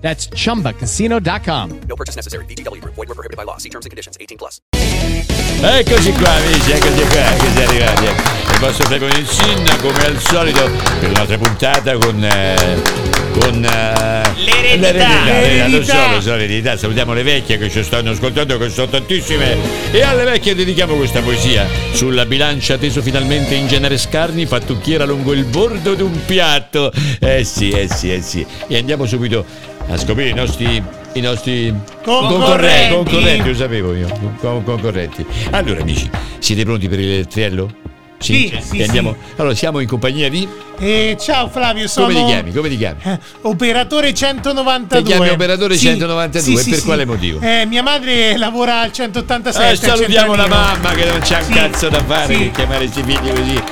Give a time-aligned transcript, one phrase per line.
[0.00, 1.80] That's chumbacasino.com.
[1.86, 2.44] No purchase necessary.
[2.46, 2.94] VGW Group.
[2.96, 3.58] Void were prohibited by law.
[3.58, 4.16] See terms and conditions.
[4.18, 4.60] 18 plus.
[5.62, 8.04] Eccoci qua amici, eccoci qua, che siamo arrivati.
[8.04, 10.70] Il vostro Stefano Insinna come al solito
[11.00, 12.24] per un'altra puntata con...
[12.24, 13.08] eh,
[13.38, 14.22] con eh,
[14.78, 15.24] L'eredità.
[15.24, 16.10] l'eredità, lo so, L'eredità.
[16.14, 16.76] lo so, l'eredità.
[16.78, 19.56] Salutiamo le vecchie che ci stanno ascoltando, che sono tantissime.
[19.92, 21.66] E alle vecchie dedichiamo questa poesia.
[21.92, 26.90] Sulla bilancia teso finalmente in genere scarni, fattucchiera lungo il bordo di un piatto.
[27.20, 28.44] Eh sì, eh sì, eh sì.
[28.66, 29.44] E andiamo subito
[29.90, 30.82] a scoprire i nostri...
[31.12, 32.94] I nostri Concorrenti.
[32.94, 34.06] concorrenti, lo sapevo io,
[34.40, 35.26] con- concorrenti.
[35.50, 36.08] Allora amici,
[36.38, 37.68] siete pronti per il triello?
[38.18, 39.16] Sì, sì, E andiamo.
[39.36, 40.46] Allora, siamo in compagnia di.
[40.78, 42.52] Eh, ciao Flavio, sono Come ti chiami?
[42.52, 43.00] Come ti chiami?
[43.02, 45.02] eh, operatore 192.
[45.02, 46.84] Ti chiami operatore Sì, 192, sì, e sì, per sì.
[46.84, 47.40] quale motivo?
[47.40, 49.64] Eh, mia madre lavora al 187.
[49.66, 52.50] Eh, al salutiamo la mamma che non c'ha un Sì, cazzo da fare sì.
[52.52, 53.62] chiamare questi figli così.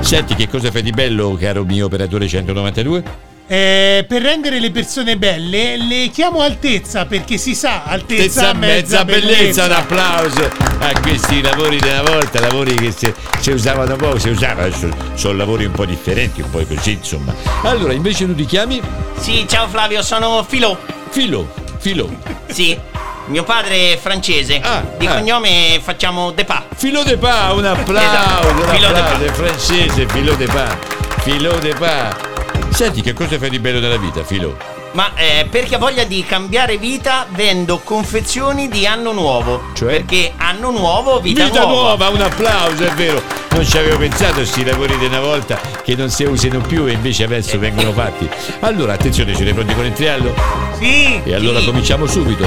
[0.00, 3.26] Senti, che cosa fai di bello, caro mio operatore 192?
[3.50, 9.04] Eh, per rendere le persone belle le chiamo altezza perché si sa altezza, Altezza, mezza
[9.06, 14.28] bellezza, un applauso a questi lavori della volta, lavori che si, si usavano poco, si
[14.28, 17.34] usavano, adesso sono lavori un po' differenti, un po' così, insomma.
[17.62, 18.82] Allora, invece tu ti chiami
[19.18, 20.78] Sì, ciao Flavio, sono Filo.
[21.08, 22.06] Filo, Filo.
[22.48, 22.78] Sì,
[23.28, 24.60] mio padre è francese.
[24.62, 25.14] Ah, Di ah.
[25.14, 26.64] cognome facciamo Depa.
[26.76, 29.24] Filo de pa, un applauso, Esatto, un Filo de applauso, pa.
[29.24, 30.78] è francese, filo de pa,
[31.22, 32.36] filo de pa.
[32.70, 34.56] Senti, che cosa fai di bello nella vita, Filo?
[34.92, 39.62] Ma eh, perché ha voglia di cambiare vita vendo confezioni di anno nuovo.
[39.74, 39.96] Cioè?
[40.02, 41.74] Perché anno nuovo, vita, Vita nuova.
[41.96, 43.20] nuova, un applauso, è vero.
[43.50, 46.86] Non ci avevo pensato a questi lavori di una volta che non si usino più
[46.86, 48.28] e invece adesso vengono fatti.
[48.60, 50.34] Allora, attenzione, siete pronti con il triello?
[50.78, 51.20] Sì.
[51.24, 51.66] E allora Sì.
[51.66, 52.46] cominciamo subito.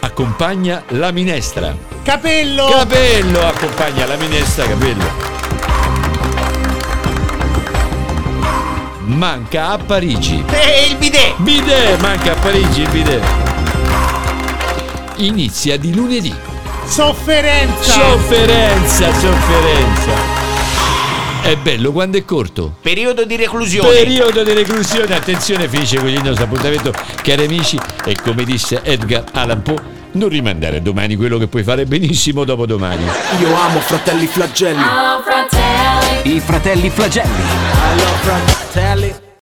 [0.00, 1.74] Accompagna la minestra.
[2.02, 2.66] Capello.
[2.70, 5.40] Capello accompagna la minestra, capello.
[9.22, 10.44] Manca a Parigi.
[10.50, 11.36] E il bidet.
[11.36, 13.22] Bidet, manca a Parigi il bidet.
[15.18, 16.34] Inizia di lunedì.
[16.84, 17.92] Sofferenza.
[17.92, 20.10] Sofferenza, sofferenza.
[21.40, 22.74] È bello quando è corto.
[22.82, 23.90] Periodo di reclusione.
[23.90, 29.22] Periodo di reclusione, attenzione, finisce così il nostro appuntamento, cari amici, e come disse Edgar
[29.34, 29.78] Allan Poe,
[30.14, 33.04] non rimandare a domani quello che puoi fare benissimo dopodomani.
[33.38, 34.82] Io amo fratelli flagelli.
[36.24, 38.51] I fratelli flagelli.